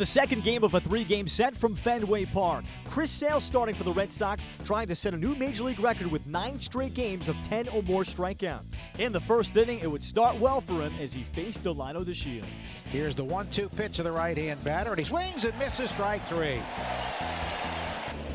The 0.00 0.06
second 0.06 0.44
game 0.44 0.64
of 0.64 0.72
a 0.72 0.80
three-game 0.80 1.28
set 1.28 1.54
from 1.54 1.76
Fenway 1.76 2.24
Park. 2.24 2.64
Chris 2.86 3.10
Sale 3.10 3.38
starting 3.38 3.74
for 3.74 3.84
the 3.84 3.92
Red 3.92 4.10
Sox, 4.10 4.46
trying 4.64 4.88
to 4.88 4.96
set 4.96 5.12
a 5.12 5.16
new 5.18 5.34
major 5.34 5.64
league 5.64 5.78
record 5.78 6.06
with 6.06 6.26
nine 6.26 6.58
straight 6.58 6.94
games 6.94 7.28
of 7.28 7.36
10 7.50 7.68
or 7.68 7.82
more 7.82 8.02
strikeouts. 8.02 8.64
In 8.98 9.12
the 9.12 9.20
first 9.20 9.54
inning, 9.54 9.80
it 9.80 9.90
would 9.90 10.02
start 10.02 10.40
well 10.40 10.62
for 10.62 10.80
him 10.80 10.94
as 10.98 11.12
he 11.12 11.22
faced 11.22 11.64
Delino 11.64 12.02
DeShields. 12.02 12.46
Here's 12.90 13.14
the 13.14 13.24
one-two 13.24 13.68
pitch 13.68 13.98
of 13.98 14.06
the 14.06 14.10
right-hand 14.10 14.64
batter, 14.64 14.88
and 14.88 14.98
he 14.98 15.04
swings 15.04 15.44
and 15.44 15.58
misses 15.58 15.90
strike 15.90 16.24
three. 16.28 16.62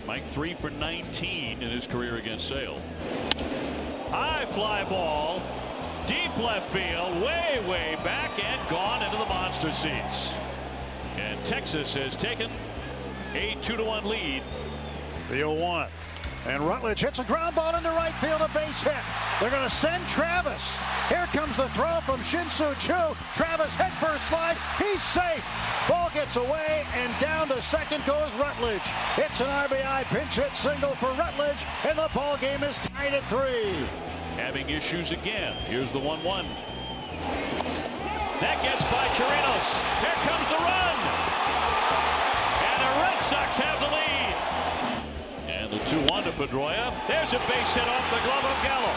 Mike 0.05 0.27
three 0.27 0.53
for 0.53 0.69
19 0.69 1.63
in 1.63 1.71
his 1.71 1.87
career 1.87 2.17
against 2.17 2.47
Sale. 2.47 2.79
High 4.11 4.45
fly 4.51 4.83
ball, 4.83 5.41
deep 6.05 6.37
left 6.37 6.71
field, 6.71 7.23
way, 7.23 7.59
way 7.67 7.97
back 8.03 8.37
and 8.37 8.69
gone 8.69 9.01
into 9.01 9.17
the 9.17 9.25
monster 9.25 9.71
seats. 9.71 10.27
Texas 11.45 11.93
has 11.93 12.15
taken 12.15 12.51
a 13.35 13.55
2 13.61 13.77
to 13.77 13.83
1 13.83 14.05
lead. 14.05 14.41
The 15.29 15.35
0 15.35 15.53
1. 15.53 15.89
And 16.47 16.65
Rutledge 16.67 17.01
hits 17.01 17.19
a 17.19 17.23
ground 17.23 17.55
ball 17.55 17.75
into 17.75 17.89
right 17.89 18.13
field, 18.15 18.41
a 18.41 18.47
base 18.49 18.81
hit. 18.81 18.93
They're 19.39 19.51
going 19.51 19.63
to 19.63 19.69
send 19.69 20.07
Travis. 20.07 20.77
Here 21.07 21.27
comes 21.27 21.57
the 21.57 21.69
throw 21.69 21.99
from 22.01 22.23
Shin-Soo 22.23 22.73
Travis 22.79 23.75
head 23.75 23.93
first 23.99 24.27
slide. 24.27 24.57
He's 24.79 25.01
safe. 25.03 25.45
Ball 25.87 26.09
gets 26.15 26.35
away, 26.35 26.83
and 26.95 27.13
down 27.19 27.47
to 27.49 27.61
second 27.61 28.03
goes 28.05 28.33
Rutledge. 28.35 28.89
It's 29.17 29.39
an 29.39 29.47
RBI 29.47 30.03
pinch 30.05 30.35
hit 30.35 30.55
single 30.55 30.95
for 30.95 31.11
Rutledge, 31.13 31.63
and 31.87 31.97
the 31.97 32.09
ball 32.13 32.37
game 32.37 32.63
is 32.63 32.77
tied 32.79 33.13
at 33.13 33.23
three. 33.25 33.85
Having 34.35 34.69
issues 34.71 35.11
again. 35.11 35.55
Here's 35.67 35.91
the 35.91 35.99
1 35.99 36.23
1. 36.23 36.45
That 38.41 38.61
gets 38.61 38.83
by 38.85 39.07
Chirinos. 39.13 39.65
Here 40.01 40.27
comes 40.27 40.47
the 40.49 40.57
run. 40.57 41.34
Sox 43.25 43.57
have 43.57 43.79
the 43.79 43.89
lead. 43.89 44.35
And 45.49 45.73
the 45.73 45.79
2-1 45.89 46.25
to 46.25 46.31
Pedroia. 46.33 46.93
There's 47.07 47.33
a 47.33 47.39
base 47.49 47.73
hit 47.73 47.87
off 47.87 48.05
the 48.11 48.21
glove 48.21 48.45
of 48.45 48.53
Gallo. 48.61 48.93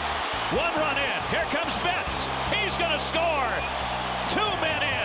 One 0.53 0.71
run 0.77 0.97
in. 1.01 1.21
Here 1.33 1.49
comes 1.49 1.73
Betts. 1.81 2.29
He's 2.53 2.77
going 2.77 2.91
to 2.91 2.99
score. 2.99 3.49
Two 4.29 4.45
men 4.61 4.83
in. 4.85 4.99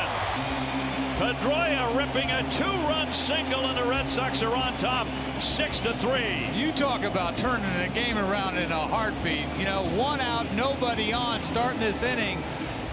Pedroia 1.16 1.96
ripping 1.96 2.30
a 2.32 2.42
two-run 2.50 3.14
single, 3.14 3.64
and 3.64 3.78
the 3.78 3.84
Red 3.84 4.10
Sox 4.10 4.42
are 4.42 4.54
on 4.54 4.76
top, 4.76 5.06
six 5.40 5.80
to 5.80 5.96
three. 5.96 6.46
You 6.54 6.72
talk 6.72 7.02
about 7.02 7.38
turning 7.38 7.64
a 7.80 7.88
game 7.88 8.18
around 8.18 8.58
in 8.58 8.70
a 8.72 8.86
heartbeat. 8.86 9.46
You 9.56 9.64
know, 9.64 9.84
one 9.96 10.20
out, 10.20 10.52
nobody 10.52 11.14
on, 11.14 11.42
starting 11.42 11.80
this 11.80 12.02
inning, 12.02 12.42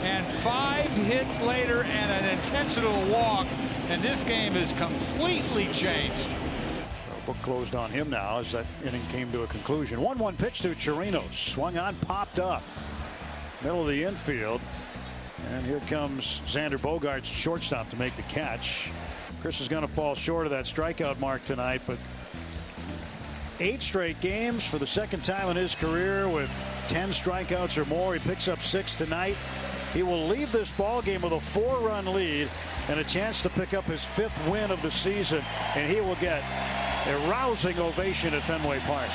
and 0.01 0.25
five 0.35 0.89
hits 0.89 1.39
later 1.41 1.83
and 1.83 2.11
an 2.11 2.37
intentional 2.37 3.05
walk, 3.09 3.47
and 3.89 4.01
this 4.01 4.23
game 4.23 4.55
is 4.55 4.73
completely 4.73 5.67
changed. 5.73 6.27
Book 7.25 7.37
closed 7.43 7.75
on 7.75 7.91
him 7.91 8.09
now 8.09 8.39
as 8.39 8.51
that 8.51 8.65
inning 8.83 9.05
came 9.09 9.31
to 9.31 9.43
a 9.43 9.47
conclusion. 9.47 9.99
1-1 9.99 10.37
pitch 10.37 10.61
to 10.61 10.69
Chirinos. 10.69 11.33
Swung 11.33 11.77
on, 11.77 11.95
popped 11.97 12.39
up. 12.39 12.63
Middle 13.61 13.81
of 13.81 13.87
the 13.87 14.03
infield. 14.03 14.59
And 15.51 15.65
here 15.65 15.79
comes 15.81 16.41
Xander 16.47 16.79
Bogaerts, 16.79 17.25
shortstop, 17.25 17.89
to 17.91 17.95
make 17.97 18.15
the 18.15 18.21
catch. 18.23 18.91
Chris 19.41 19.61
is 19.61 19.67
going 19.67 19.85
to 19.85 19.93
fall 19.93 20.15
short 20.15 20.45
of 20.45 20.51
that 20.51 20.65
strikeout 20.65 21.19
mark 21.19 21.43
tonight, 21.45 21.81
but 21.85 21.97
eight 23.59 23.81
straight 23.81 24.19
games 24.19 24.65
for 24.65 24.79
the 24.79 24.87
second 24.87 25.23
time 25.23 25.49
in 25.49 25.55
his 25.55 25.75
career 25.75 26.27
with 26.27 26.49
10 26.87 27.09
strikeouts 27.09 27.77
or 27.77 27.85
more. 27.85 28.13
He 28.13 28.19
picks 28.19 28.47
up 28.47 28.59
six 28.59 28.97
tonight. 28.97 29.37
He 29.93 30.03
will 30.03 30.27
leave 30.27 30.51
this 30.51 30.71
ball 30.71 31.01
game 31.01 31.21
with 31.21 31.33
a 31.33 31.39
four-run 31.39 32.05
lead 32.05 32.49
and 32.87 32.99
a 32.99 33.03
chance 33.03 33.41
to 33.43 33.49
pick 33.49 33.73
up 33.73 33.83
his 33.83 34.05
fifth 34.05 34.39
win 34.47 34.71
of 34.71 34.81
the 34.81 34.91
season, 34.91 35.43
and 35.75 35.91
he 35.91 35.99
will 35.99 36.15
get 36.15 36.41
a 37.07 37.29
rousing 37.29 37.77
ovation 37.77 38.33
at 38.33 38.43
Fenway 38.43 38.79
Park. 38.79 39.09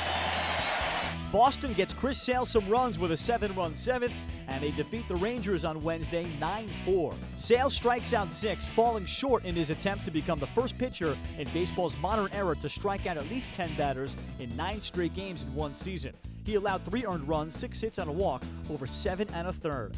Boston 1.31 1.73
gets 1.73 1.93
Chris 1.93 2.21
Sale 2.21 2.45
some 2.45 2.69
runs 2.69 2.99
with 2.99 3.11
a 3.11 3.17
seven-run 3.17 3.75
seventh, 3.75 4.13
and 4.47 4.63
they 4.63 4.71
defeat 4.71 5.07
the 5.07 5.15
Rangers 5.15 5.65
on 5.65 5.83
Wednesday 5.83 6.25
9-4. 6.39 7.13
Sale 7.35 7.69
strikes 7.69 8.13
out 8.13 8.31
six, 8.31 8.67
falling 8.69 9.05
short 9.05 9.45
in 9.45 9.55
his 9.55 9.71
attempt 9.71 10.05
to 10.05 10.11
become 10.11 10.39
the 10.39 10.47
first 10.47 10.77
pitcher 10.77 11.17
in 11.37 11.49
baseball's 11.49 11.97
modern 11.97 12.31
era 12.31 12.55
to 12.55 12.69
strike 12.69 13.07
out 13.07 13.17
at 13.17 13.27
least 13.29 13.51
10 13.55 13.75
batters 13.75 14.15
in 14.39 14.55
nine 14.55 14.81
straight 14.81 15.13
games 15.15 15.43
in 15.43 15.53
one 15.53 15.75
season. 15.75 16.13
He 16.45 16.55
allowed 16.55 16.85
three 16.85 17.05
earned 17.05 17.27
runs, 17.27 17.57
six 17.57 17.81
hits 17.81 17.97
and 17.97 18.09
a 18.09 18.13
walk, 18.13 18.43
over 18.69 18.87
seven 18.87 19.27
and 19.33 19.47
a 19.49 19.53
third. 19.53 19.95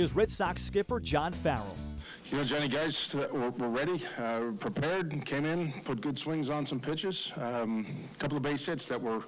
Here's 0.00 0.14
Red 0.14 0.32
Sox 0.32 0.62
skipper 0.62 0.98
John 0.98 1.30
Farrell. 1.30 1.76
You 2.30 2.38
know, 2.38 2.44
Johnny, 2.44 2.68
guys 2.68 3.14
uh, 3.14 3.28
were, 3.30 3.50
were 3.50 3.68
ready, 3.68 4.02
uh, 4.16 4.52
prepared, 4.58 5.26
came 5.26 5.44
in, 5.44 5.74
put 5.84 6.00
good 6.00 6.18
swings 6.18 6.48
on 6.48 6.64
some 6.64 6.80
pitches. 6.80 7.32
A 7.36 7.64
um, 7.64 7.86
couple 8.18 8.38
of 8.38 8.42
base 8.42 8.64
hits 8.64 8.86
that 8.86 8.98
were 8.98 9.22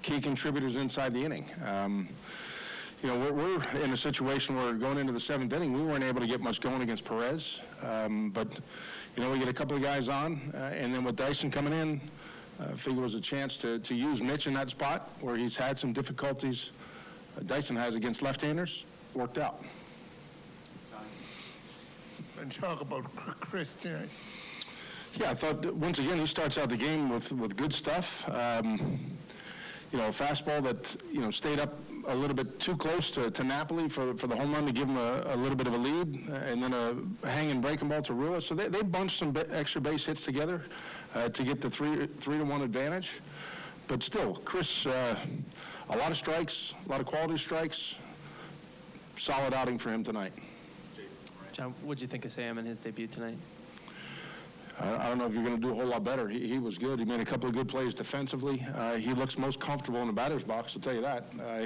key 0.00 0.20
contributors 0.20 0.76
inside 0.76 1.12
the 1.12 1.24
inning. 1.24 1.44
Um, 1.66 2.08
you 3.02 3.08
know, 3.08 3.18
we're, 3.18 3.32
we're, 3.32 3.82
in 3.82 3.94
a 3.94 3.96
situation 3.96 4.54
where 4.54 4.74
going 4.74 4.98
into 4.98 5.12
the 5.12 5.18
seventh 5.18 5.52
inning, 5.52 5.72
we 5.72 5.82
weren't 5.82 6.04
able 6.04 6.20
to 6.20 6.28
get 6.28 6.40
much 6.40 6.60
going 6.60 6.82
against 6.82 7.04
Perez. 7.04 7.58
Um, 7.82 8.30
but, 8.30 8.46
you 9.16 9.24
know, 9.24 9.28
we 9.28 9.40
get 9.40 9.48
a 9.48 9.52
couple 9.52 9.76
of 9.76 9.82
guys 9.82 10.08
on, 10.08 10.52
uh, 10.54 10.58
and 10.58 10.94
then 10.94 11.02
with 11.02 11.16
Dyson 11.16 11.50
coming 11.50 11.72
in, 11.72 12.00
uh, 12.60 12.76
figure 12.76 13.00
it 13.00 13.02
was 13.02 13.16
a 13.16 13.20
chance 13.20 13.56
to, 13.56 13.80
to 13.80 13.92
use 13.92 14.22
Mitch 14.22 14.46
in 14.46 14.54
that 14.54 14.70
spot 14.70 15.10
where 15.20 15.34
he's 15.34 15.56
had 15.56 15.76
some 15.76 15.92
difficulties. 15.92 16.70
Uh, 17.36 17.40
Dyson 17.44 17.74
has 17.74 17.96
against 17.96 18.22
left-handers, 18.22 18.86
worked 19.14 19.38
out. 19.38 19.64
And 22.42 22.52
talk 22.52 22.80
about 22.80 23.04
Chris 23.38 23.74
tonight. 23.74 24.08
Yeah, 25.14 25.30
I 25.30 25.34
thought, 25.34 25.64
once 25.74 26.00
again, 26.00 26.18
he 26.18 26.26
starts 26.26 26.58
out 26.58 26.70
the 26.70 26.76
game 26.76 27.08
with, 27.08 27.30
with 27.32 27.56
good 27.56 27.72
stuff. 27.72 28.28
Um, 28.28 28.80
you 29.92 29.98
know, 29.98 30.08
fastball 30.08 30.60
that, 30.64 30.96
you 31.12 31.20
know, 31.20 31.30
stayed 31.30 31.60
up 31.60 31.78
a 32.08 32.16
little 32.16 32.34
bit 32.34 32.58
too 32.58 32.76
close 32.76 33.12
to, 33.12 33.30
to 33.30 33.44
Napoli 33.44 33.88
for, 33.88 34.14
for 34.14 34.26
the 34.26 34.34
home 34.34 34.52
run 34.52 34.66
to 34.66 34.72
give 34.72 34.88
him 34.88 34.96
a, 34.96 35.22
a 35.26 35.36
little 35.36 35.54
bit 35.54 35.68
of 35.68 35.74
a 35.74 35.76
lead, 35.76 36.28
and 36.48 36.60
then 36.60 36.72
a 36.72 37.28
hanging 37.28 37.60
breaking 37.60 37.88
ball 37.88 38.02
to 38.02 38.12
Rua. 38.12 38.40
So 38.40 38.56
they, 38.56 38.66
they 38.66 38.82
bunched 38.82 39.20
some 39.20 39.32
extra 39.52 39.80
base 39.80 40.04
hits 40.04 40.24
together 40.24 40.64
uh, 41.14 41.28
to 41.28 41.44
get 41.44 41.60
the 41.60 41.70
three, 41.70 42.08
three 42.18 42.38
to 42.38 42.44
one 42.44 42.62
advantage. 42.62 43.20
But 43.86 44.02
still, 44.02 44.34
Chris, 44.44 44.84
uh, 44.84 45.14
a 45.90 45.96
lot 45.96 46.10
of 46.10 46.16
strikes, 46.16 46.74
a 46.86 46.88
lot 46.90 47.00
of 47.00 47.06
quality 47.06 47.38
strikes. 47.38 47.94
Solid 49.14 49.54
outing 49.54 49.78
for 49.78 49.90
him 49.90 50.02
tonight. 50.02 50.32
John, 51.52 51.74
what 51.82 51.98
did 51.98 52.02
you 52.02 52.08
think 52.08 52.24
of 52.24 52.32
Sam 52.32 52.58
in 52.58 52.64
his 52.64 52.78
debut 52.78 53.06
tonight? 53.06 53.36
I 54.80 55.08
don't 55.08 55.18
know 55.18 55.26
if 55.26 55.34
you're 55.34 55.44
going 55.44 55.60
to 55.60 55.62
do 55.62 55.70
a 55.70 55.74
whole 55.74 55.86
lot 55.86 56.02
better. 56.02 56.28
He, 56.28 56.46
he, 56.48 56.58
was 56.58 56.78
good. 56.78 56.98
He 56.98 57.04
made 57.04 57.20
a 57.20 57.24
couple 57.24 57.48
of 57.48 57.54
good 57.54 57.68
plays 57.68 57.94
defensively. 57.94 58.66
Uh, 58.74 58.94
he 58.94 59.12
looks 59.12 59.38
most 59.38 59.60
comfortable 59.60 60.00
in 60.00 60.06
the 60.06 60.12
batter's 60.12 60.42
box, 60.42 60.74
I'll 60.74 60.80
tell 60.80 60.94
you 60.94 61.02
that. 61.02 61.26
Uh, 61.38 61.58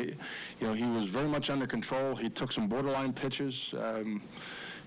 you 0.61 0.67
know, 0.67 0.73
he 0.73 0.85
was 0.87 1.07
very 1.07 1.29
much 1.29 1.49
under 1.49 1.67
control. 1.67 2.17
He 2.17 2.29
took 2.29 2.53
some 2.53 2.67
borderline 2.67 3.13
pitches. 3.13 3.75
Um, 3.79 4.21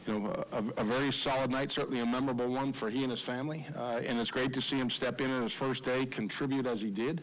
you 0.06 0.20
know, 0.20 0.46
a, 0.52 0.64
a, 0.82 0.84
very 0.84 1.12
solid 1.12 1.50
night, 1.50 1.72
certainly 1.72 2.02
a 2.02 2.06
memorable 2.06 2.48
one 2.48 2.74
for 2.74 2.90
he 2.90 3.04
and 3.04 3.12
his 3.12 3.22
family. 3.22 3.66
Uh, 3.76 4.02
and 4.06 4.20
it's 4.20 4.32
great 4.32 4.54
to 4.54 4.62
see 4.62 4.78
him 4.78 4.90
step 4.90 5.22
in 5.22 5.32
on 5.32 5.42
his 5.42 5.54
first 5.54 5.84
day, 5.84 6.06
contribute 6.06 6.66
as 6.66 6.82
he 6.82 6.90
did. 6.90 7.22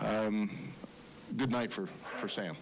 Um, 0.00 0.72
good 1.36 1.50
night 1.50 1.72
for, 1.72 1.88
for 2.20 2.28
Sam. 2.28 2.56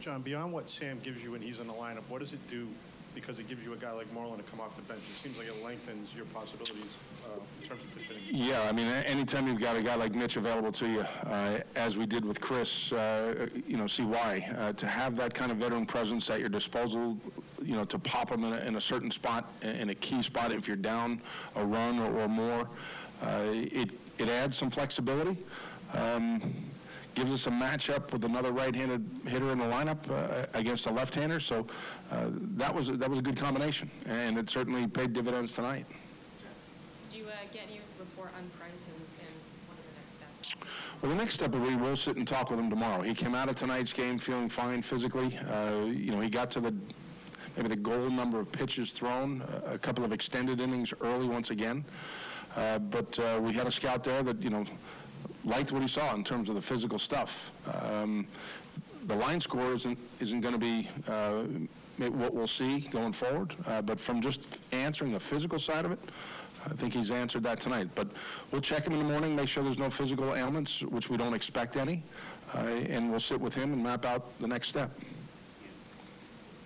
John, 0.00 0.22
beyond 0.22 0.52
what 0.52 0.68
Sam 0.68 1.00
gives 1.02 1.22
you 1.22 1.32
when 1.32 1.42
he's 1.42 1.60
in 1.60 1.66
the 1.66 1.72
lineup, 1.72 2.02
what 2.08 2.20
does 2.20 2.32
it 2.32 2.40
do 2.48 2.66
because 3.16 3.38
it 3.38 3.48
gives 3.48 3.64
you 3.64 3.72
a 3.72 3.76
guy 3.76 3.90
like 3.92 4.12
Moreland 4.12 4.44
to 4.44 4.50
come 4.50 4.60
off 4.60 4.76
the 4.76 4.82
bench. 4.82 5.00
It 5.10 5.16
seems 5.16 5.38
like 5.38 5.48
it 5.48 5.64
lengthens 5.64 6.14
your 6.14 6.26
possibilities 6.26 6.84
uh, 7.24 7.40
in 7.62 7.68
terms 7.68 7.80
of 7.82 7.96
pitching. 7.96 8.22
Yeah, 8.30 8.68
I 8.68 8.72
mean, 8.72 8.86
anytime 8.86 9.48
you've 9.48 9.58
got 9.58 9.74
a 9.74 9.82
guy 9.82 9.94
like 9.94 10.14
Mitch 10.14 10.36
available 10.36 10.70
to 10.72 10.86
you, 10.86 11.00
uh, 11.00 11.60
as 11.74 11.96
we 11.96 12.04
did 12.04 12.26
with 12.26 12.40
Chris, 12.42 12.92
uh, 12.92 13.48
you 13.66 13.78
know, 13.78 13.86
see 13.86 14.04
why. 14.04 14.46
Uh, 14.58 14.74
to 14.74 14.86
have 14.86 15.16
that 15.16 15.32
kind 15.32 15.50
of 15.50 15.56
veteran 15.56 15.86
presence 15.86 16.28
at 16.28 16.40
your 16.40 16.50
disposal, 16.50 17.16
you 17.62 17.74
know, 17.74 17.86
to 17.86 17.98
pop 17.98 18.30
him 18.30 18.44
in 18.44 18.52
a, 18.52 18.58
in 18.58 18.76
a 18.76 18.80
certain 18.80 19.10
spot, 19.10 19.50
in 19.62 19.88
a 19.88 19.94
key 19.94 20.22
spot 20.22 20.52
if 20.52 20.68
you're 20.68 20.76
down 20.76 21.20
a 21.56 21.64
run 21.64 21.98
or, 21.98 22.20
or 22.20 22.28
more, 22.28 22.68
uh, 23.22 23.44
it, 23.46 23.90
it 24.18 24.28
adds 24.28 24.58
some 24.58 24.70
flexibility. 24.70 25.38
Um, 25.94 26.54
gives 27.16 27.32
us 27.32 27.46
a 27.46 27.50
matchup 27.50 28.12
with 28.12 28.24
another 28.24 28.52
right-handed 28.52 29.02
hitter 29.26 29.50
in 29.50 29.58
the 29.58 29.64
lineup 29.64 29.98
uh, 30.10 30.46
against 30.52 30.86
a 30.86 30.90
left-hander. 30.90 31.40
So 31.40 31.66
uh, 32.12 32.26
that 32.56 32.72
was 32.72 32.88
that 32.88 33.08
was 33.08 33.18
a 33.18 33.22
good 33.22 33.36
combination, 33.36 33.90
and 34.04 34.38
it 34.38 34.48
certainly 34.48 34.86
paid 34.86 35.14
dividends 35.14 35.52
tonight. 35.52 35.86
Did 37.10 37.18
you 37.18 37.24
uh, 37.24 37.30
get 37.52 37.62
any 37.68 37.80
report 37.98 38.30
on 38.36 38.48
Price 38.50 38.86
and, 38.86 39.00
and 39.20 39.34
what 39.66 39.78
are 39.78 39.86
the 39.88 39.98
next 39.98 40.48
steps? 40.48 40.68
Well, 41.00 41.10
the 41.10 41.16
next 41.16 41.34
step 41.34 41.52
will 41.52 41.66
be 41.66 41.74
we'll 41.74 41.96
sit 41.96 42.16
and 42.16 42.28
talk 42.28 42.50
with 42.50 42.60
him 42.60 42.68
tomorrow. 42.68 43.00
He 43.00 43.14
came 43.14 43.34
out 43.34 43.48
of 43.48 43.56
tonight's 43.56 43.94
game 43.94 44.18
feeling 44.18 44.50
fine 44.50 44.82
physically. 44.82 45.38
Uh, 45.38 45.86
you 45.86 46.12
know, 46.12 46.20
he 46.20 46.28
got 46.28 46.50
to 46.52 46.60
the 46.60 46.74
maybe 47.56 47.68
the 47.68 47.76
goal 47.76 48.10
number 48.10 48.38
of 48.38 48.52
pitches 48.52 48.92
thrown, 48.92 49.42
a 49.64 49.78
couple 49.78 50.04
of 50.04 50.12
extended 50.12 50.60
innings 50.60 50.92
early 51.00 51.26
once 51.26 51.48
again. 51.48 51.82
Uh, 52.54 52.78
but 52.78 53.18
uh, 53.18 53.38
we 53.40 53.54
had 53.54 53.66
a 53.66 53.72
scout 53.72 54.04
there 54.04 54.22
that 54.22 54.42
you 54.42 54.50
know 54.50 54.66
liked 55.46 55.72
what 55.72 55.80
he 55.80 55.88
saw 55.88 56.14
in 56.14 56.24
terms 56.24 56.48
of 56.48 56.56
the 56.56 56.62
physical 56.62 56.98
stuff. 56.98 57.52
Um, 57.82 58.26
the 59.06 59.14
line 59.14 59.40
score 59.40 59.72
isn't 59.72 59.98
isn't 60.20 60.40
going 60.40 60.54
to 60.54 60.60
be 60.60 60.88
uh, 61.08 61.44
what 62.08 62.34
we'll 62.34 62.46
see 62.46 62.80
going 62.80 63.12
forward, 63.12 63.54
uh, 63.66 63.80
but 63.80 63.98
from 63.98 64.20
just 64.20 64.62
answering 64.72 65.12
the 65.12 65.20
physical 65.20 65.58
side 65.58 65.84
of 65.84 65.92
it, 65.92 65.98
I 66.66 66.74
think 66.74 66.92
he's 66.92 67.10
answered 67.10 67.42
that 67.44 67.60
tonight. 67.60 67.88
But 67.94 68.08
we'll 68.50 68.60
check 68.60 68.84
him 68.84 68.92
in 68.92 68.98
the 68.98 69.04
morning, 69.04 69.34
make 69.34 69.48
sure 69.48 69.62
there's 69.62 69.78
no 69.78 69.88
physical 69.88 70.34
ailments, 70.34 70.82
which 70.82 71.08
we 71.08 71.16
don't 71.16 71.32
expect 71.34 71.76
any, 71.76 72.02
uh, 72.54 72.58
and 72.58 73.08
we'll 73.10 73.20
sit 73.20 73.40
with 73.40 73.54
him 73.54 73.72
and 73.72 73.82
map 73.82 74.04
out 74.04 74.38
the 74.40 74.48
next 74.48 74.68
step. 74.68 74.90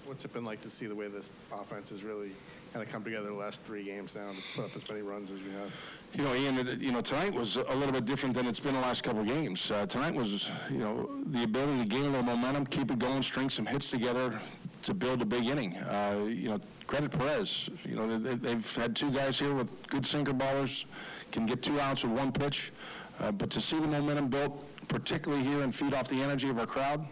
What's 0.06 0.25
it 0.25 0.32
been 0.32 0.44
like 0.44 0.61
to 0.62 0.71
see 0.71 0.87
the 0.87 0.94
way 0.94 1.06
this 1.06 1.32
offense 1.53 1.91
has 1.91 2.03
really 2.03 2.32
kind 2.72 2.84
of 2.87 2.93
come 2.93 3.02
together 3.02 3.26
the 3.28 3.34
last 3.34 3.62
three 3.64 3.82
games 3.82 4.14
now 4.14 4.31
to 4.31 4.37
put 4.55 4.64
up 4.67 4.76
as 4.76 4.88
many 4.88 5.02
runs 5.02 5.31
as 5.31 5.38
we 5.40 5.50
have? 5.52 5.70
You 6.14 6.25
know, 6.25 6.34
Ian, 6.34 6.58
it- 6.69 6.81
you 6.81 6.93
know, 6.93 7.00
tonight 7.00 7.34
was 7.34 7.56
a 7.56 7.75
little 7.75 7.93
bit 7.93 8.05
different 8.05 8.34
than 8.34 8.46
it's 8.46 8.61
been 8.61 8.75
the 8.75 8.81
last 8.81 9.02
couple 9.02 9.20
of 9.22 9.26
games. 9.26 9.70
Uh, 9.70 9.87
tonight 9.87 10.14
was, 10.14 10.49
you 10.70 10.78
know, 10.78 11.11
the 11.26 11.43
ability 11.43 11.81
to 11.82 11.84
gain 11.88 12.02
a 12.02 12.06
little 12.11 12.22
momentum, 12.22 12.67
keep 12.67 12.90
it 12.90 12.99
going, 12.99 13.22
string 13.22 13.50
some 13.50 13.67
hits 13.67 13.90
together 13.90 14.40
to 14.84 14.94
build 14.94 15.20
a 15.20 15.25
big 15.25 15.46
inning. 15.46 15.76
Uh, 15.78 16.25
you 16.28 16.49
know, 16.49 16.61
credit 16.87 17.11
Perez. 17.11 17.69
You 17.84 17.96
know, 17.96 18.19
they, 18.19 18.34
they've 18.34 18.76
had 18.76 18.94
two 18.94 19.11
guys 19.11 19.38
here 19.38 19.55
with 19.55 19.72
good 19.88 20.06
sinker 20.06 20.32
ballers, 20.32 20.84
can 21.32 21.46
get 21.46 21.62
two 21.62 21.78
outs 21.81 22.05
with 22.05 22.12
one 22.12 22.31
pitch. 22.32 22.72
Uh, 23.19 23.31
but 23.32 23.50
to 23.50 23.61
see 23.61 23.78
the 23.78 23.87
momentum 23.87 24.28
built, 24.28 24.64
particularly 24.88 25.43
here 25.44 25.61
and 25.62 25.75
feed 25.75 25.93
off 25.93 26.08
the 26.08 26.20
energy 26.22 26.49
of 26.49 26.58
our 26.58 26.67
crowd, 26.67 27.06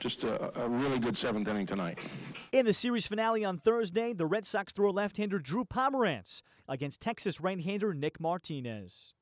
just 0.00 0.24
a, 0.24 0.60
a 0.60 0.68
really 0.68 0.98
good 0.98 1.16
seventh 1.16 1.46
inning 1.46 1.66
tonight. 1.66 1.98
In 2.52 2.66
the 2.66 2.72
series 2.72 3.06
finale 3.06 3.44
on 3.44 3.58
Thursday, 3.58 4.12
the 4.12 4.26
Red 4.26 4.46
Sox 4.46 4.72
throw 4.72 4.90
left-hander 4.90 5.38
Drew 5.38 5.64
Pomeranz 5.64 6.42
against 6.66 7.00
Texas 7.00 7.40
right-hander 7.40 7.94
Nick 7.94 8.18
Martinez. 8.18 9.14